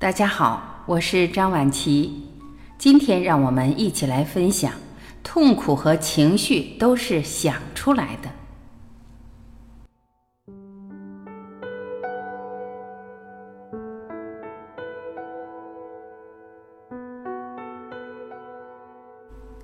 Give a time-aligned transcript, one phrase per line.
[0.00, 2.26] 大家好，我是张晚琪。
[2.78, 4.72] 今天让我们一起来分享：
[5.22, 8.30] 痛苦和情绪都是想出来的。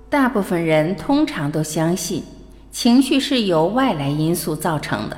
[0.07, 2.23] 大部分人通常都相信，
[2.69, 5.17] 情绪是由外来因素造成的。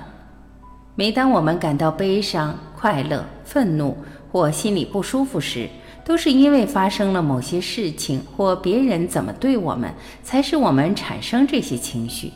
[0.96, 3.98] 每当我们感到悲伤、快乐、愤怒，
[4.32, 5.68] 或心里不舒服时，
[6.06, 9.94] 都是因为发生了某些事情或别人怎么对我们，
[10.24, 12.32] 才使我们产生这些情绪。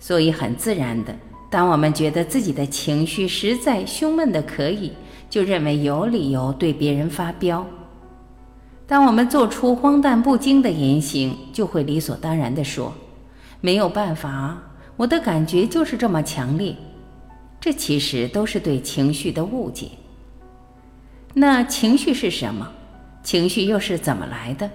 [0.00, 1.14] 所以很自然的，
[1.48, 4.92] 当我们觉得自己的情绪实在胸闷的可以，
[5.30, 7.64] 就认为有理由对别人发飙。
[8.84, 12.92] 当我们做出荒诞不经的言行，就会理所当然地说
[13.62, 14.58] ：“没有办法，
[14.96, 16.74] 我的感觉就是这么强烈。”
[17.66, 19.88] 这其实都是对情绪的误解。
[21.34, 22.70] 那情绪是什么？
[23.24, 24.70] 情绪又是怎么来的？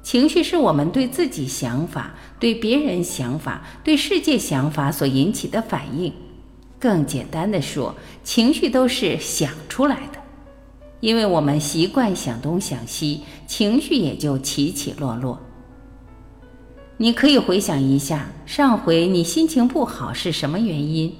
[0.00, 6.12] 情绪是我们对自己想法、对别人想法、对世界想法所引起的反应。
[6.78, 10.20] 更简单的说，情绪都是想出来的。
[11.00, 15.40] 因为我们习惯想东想西，情绪也就起起落落。
[16.96, 21.12] 你可以回想一下，上回你心情不好是什么原因？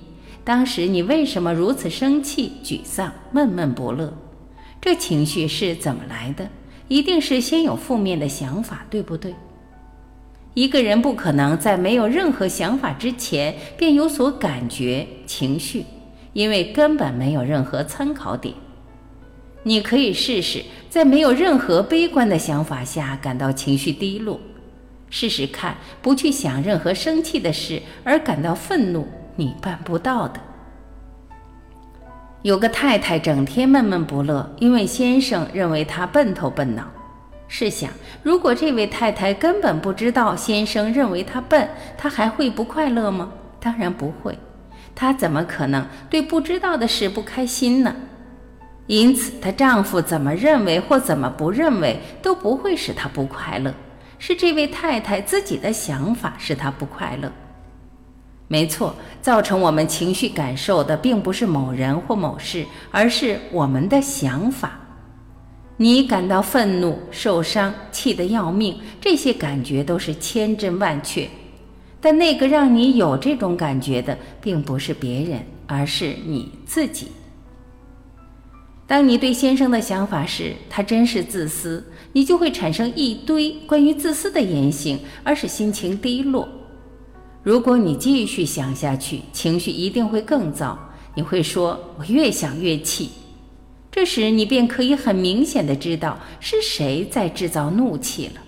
[0.51, 4.13] 当时你为什么如此生气、沮丧、闷闷不乐？
[4.81, 6.45] 这情绪是怎么来的？
[6.89, 9.33] 一定是先有负面的想法，对不对？
[10.55, 15.85] 一个人不可能在没有任何想法之前便有所感觉、情绪，
[16.33, 18.53] 因为根本没有任何参考点。
[19.63, 24.41] 你可以试试，在没有任何悲观的想法下感到情绪低落，
[25.11, 30.41] 试试看，不去想任何生气的事而感到愤怒，你办不到的。
[32.43, 36.85] 有个太太整天闷闷不乐，因为先生认为她笨头笨脑。
[37.49, 37.91] 试想，
[38.23, 41.69] 如果这位太太根本不知道先生认为她笨，
[41.99, 43.31] 她还会不快乐吗？
[43.59, 44.39] 当然不会。
[44.95, 47.95] 她怎么可能对不知道的事不开心呢？
[48.87, 53.75] 因此，她丈夫怎么认为或怎么不认为都不会使她不快乐。
[54.19, 57.31] 是这位太太自己的想法使她不快乐。
[58.53, 64.81] 没错，造成我们情绪感受的并不是某人或某事，而是我们的想法。
[65.77, 71.29] 你感到愤怒、受伤、气得要命，这些感觉都是千真万确。
[72.01, 77.07] 但那个让你有这种感觉的，并不是别人，而是你自己。
[78.89, 86.49] 当你对先生的想法是“他真是自私”，你就会产生一堆关于自私的言行，而使心情低落。
[87.43, 90.79] 如果你继续想下去，情绪一定会更糟。
[91.15, 93.11] 你会说：“我越想越气。”
[93.91, 98.41] 这时，你便可以很明显的知道是谁在制造怒气了。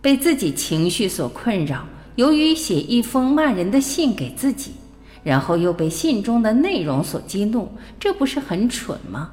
[0.00, 4.72] 被自己情绪所困扰，由于写一封骂人的信给自己，
[5.24, 9.32] 然后又被信中的内容所激怒，这不是很蠢吗？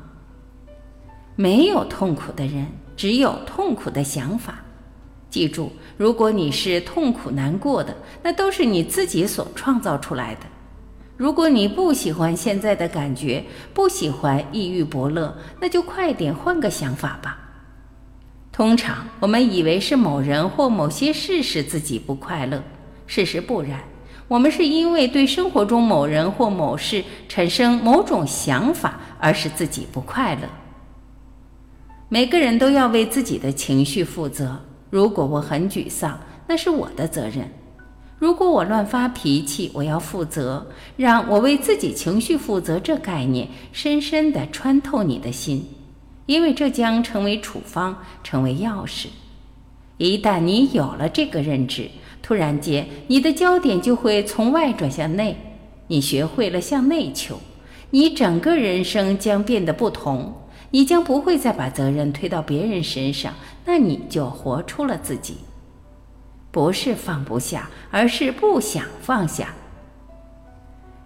[1.36, 2.66] 没有痛苦的人，
[2.96, 4.64] 只有痛苦的想法。
[5.30, 10.42] 记住，如果你是痛苦难过的，那都是你自己所创造出来的。
[11.16, 17.40] 如果你不喜欢现在的感觉，不喜欢抑郁不乐，那就快点换个想法吧。
[18.52, 22.62] 通常我们以为是某人或某些事使自己不快乐，
[23.08, 23.80] 事实不然，
[24.28, 30.42] 我们是因为对生活中某人或某事产生某种想法而使自己不快乐。
[32.10, 34.60] 每个人都要为自己的情绪负责。
[34.96, 36.18] 如果我很沮丧，
[36.48, 37.44] 那是我的责任；
[38.18, 40.66] 如果我乱发脾气，我要负责。
[40.96, 45.68] 让我为自己情绪负责这概念深深地穿透你的心，
[46.28, 49.08] 因为这将成为处方，成为钥匙。
[49.98, 51.90] 一旦你有了这个认知，
[52.22, 55.36] 突然间你的焦点就会从外转向内，
[55.88, 57.38] 你学会了向内求，
[57.90, 60.34] 你整个人生将变得不同。
[60.76, 63.34] 你将不会再把责任推到别人身上，
[63.64, 65.38] 那你就活出了自己。
[66.52, 69.54] 不是放不下，而是不想放下。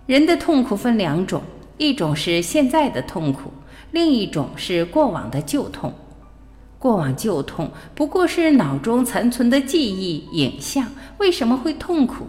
[0.07, 1.43] 人的痛苦分两种，
[1.77, 3.51] 一种是现在的痛苦，
[3.91, 5.93] 另一种是过往的旧痛。
[6.79, 10.87] 过往旧痛不过是脑中残存的记忆影像，
[11.19, 12.25] 为什么会痛苦？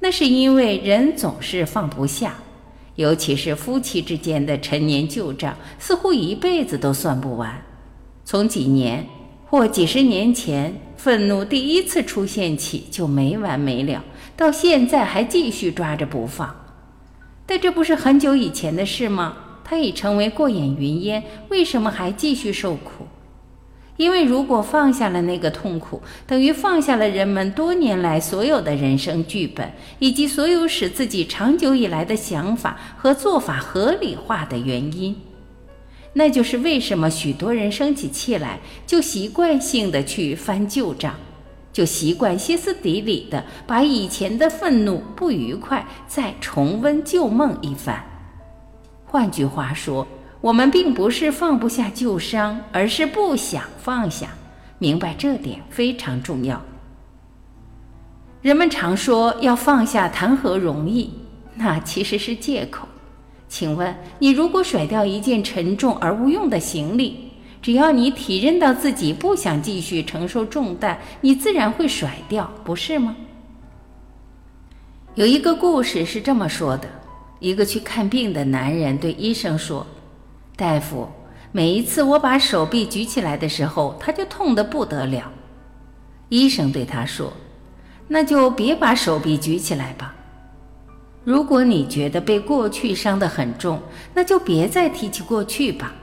[0.00, 2.36] 那是因为人总是放不下。
[2.98, 7.62] 尤其是夫妻之间的陈年旧账，似乎一辈子都算不完。
[8.24, 9.06] 从几年
[9.46, 14.02] 或几十年前愤怒第一次出现起，就没完没了，
[14.36, 16.52] 到现在还继续抓着不放。
[17.46, 19.36] 但这不是很久以前的事吗？
[19.62, 23.06] 它已成为过眼云烟，为什么还继续受苦？
[23.98, 35.14] 因为如果放下了那个痛苦，等于放下了人们多年来所有的人生剧本，以及所有使自己长久以来的想法和做法合理化的原因。
[36.12, 41.16] 那就是为什么许多人生起气来就习惯性的去翻旧账，
[41.72, 48.04] 就习惯歇斯底里的把以前的愤怒、不愉快再重温旧梦一番。
[49.04, 50.06] 换句话说。
[50.40, 54.28] 我们并不是放不下旧伤，而是不想放下。
[54.78, 56.62] 明白这点非常重要。
[58.40, 61.12] 人们常说要放下谈何容易，
[61.56, 62.86] 那其实是借口。
[63.48, 73.16] 请问你如果甩掉一件沉重而无用的行李，只要你体认到自己不想继续承受重担，你自然会甩掉，不是吗？
[75.16, 76.88] 有一个故事是这么说的：
[77.40, 79.84] 一个去看病的男人对医生说。
[80.58, 81.06] 大夫，
[81.52, 85.30] 每一次我把手臂举起来的时候，他就痛得不得了。
[86.30, 87.32] 医生对他说
[88.08, 90.16] ：“那就别把手臂举起来吧。
[91.22, 93.80] 如果你觉得被过去伤得很重，
[94.12, 95.94] 那就别再提起过去吧。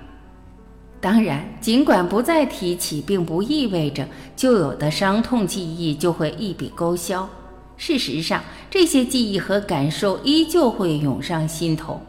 [1.01, 7.27] 当然，尽管不再提起，并不意味着旧有的伤痛记忆就会一笔勾销。
[7.75, 11.99] 事实上，这些记忆和感受依旧会涌上心头。”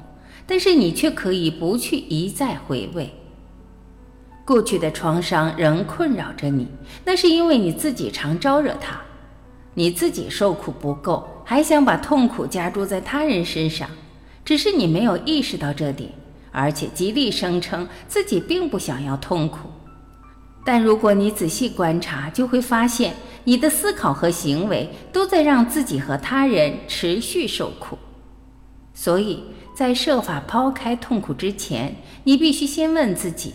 [0.49, 3.13] 但是你却可以不去一再回味，
[4.45, 6.69] 过去的创伤仍困扰着你，
[7.05, 9.01] 那是因为你自己常招惹它，
[9.75, 13.91] 你自己受苦不够，还想把痛苦加诸在他人身上，
[14.45, 16.13] 只是你没有意识到这点，
[16.53, 19.69] 而且极力声称自己并不想要痛苦。
[20.65, 27.99] 但如果你仔细观察，就会发现你的思考和行为都在让自己和他人持续受苦，
[28.95, 29.43] 所以。
[29.77, 33.53] 在设法抛开痛苦之前，你必须先问自己：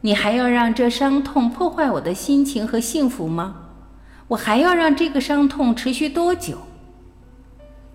[0.00, 3.56] 你还要让这伤痛破坏我的心情和幸福吗？
[4.28, 6.56] 我还要让这个伤痛持续多久？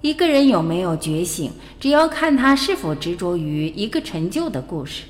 [0.01, 5.05] 一个人有没有觉醒，只要看他是否执着于一个陈旧的故事。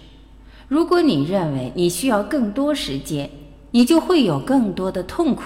[0.70, 3.30] 如果你认为你需要更多时间，
[3.72, 5.44] 你就会有更多的痛苦。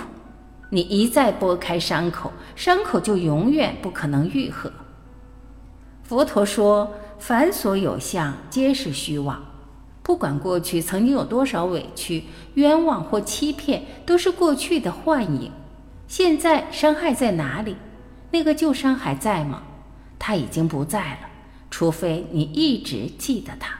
[0.69, 4.71] 你一再拨开伤口，伤口就永远不可能愈合。
[6.03, 9.41] 佛陀说：“凡所有相，皆是虚妄。
[10.03, 15.49] 不管过去曾经有多少委屈、冤枉或欺骗，都是过去的幻影。
[16.07, 17.77] 现在伤害在哪里？
[18.31, 19.63] 那个旧伤还在吗？
[20.19, 21.29] 它已经不在了，
[21.71, 23.79] 除非你一直记得它。”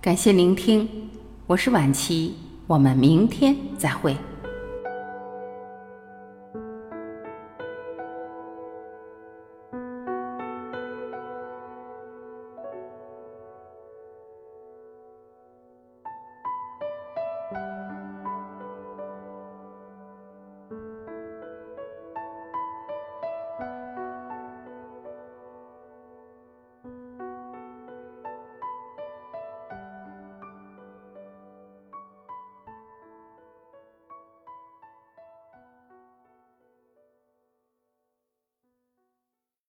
[0.00, 1.07] 感谢聆听。
[1.48, 2.34] 我是晚琪，
[2.66, 4.14] 我们明天再会。